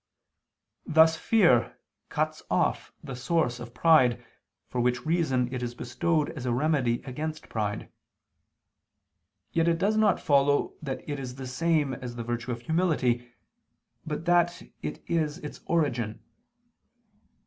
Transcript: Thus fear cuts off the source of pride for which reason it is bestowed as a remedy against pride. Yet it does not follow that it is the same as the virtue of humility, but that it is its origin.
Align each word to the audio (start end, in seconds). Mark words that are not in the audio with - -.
Thus 0.87 1.15
fear 1.15 1.77
cuts 2.09 2.41
off 2.49 2.91
the 3.03 3.15
source 3.15 3.59
of 3.59 3.75
pride 3.75 4.25
for 4.67 4.81
which 4.81 5.05
reason 5.05 5.47
it 5.53 5.61
is 5.61 5.75
bestowed 5.75 6.31
as 6.31 6.47
a 6.47 6.51
remedy 6.51 7.03
against 7.03 7.49
pride. 7.49 7.87
Yet 9.53 9.67
it 9.67 9.77
does 9.77 9.97
not 9.97 10.19
follow 10.19 10.73
that 10.81 11.07
it 11.07 11.19
is 11.19 11.35
the 11.35 11.45
same 11.45 11.93
as 11.93 12.15
the 12.15 12.23
virtue 12.23 12.51
of 12.51 12.61
humility, 12.61 13.31
but 14.03 14.25
that 14.25 14.63
it 14.81 15.03
is 15.05 15.37
its 15.37 15.61
origin. 15.67 16.19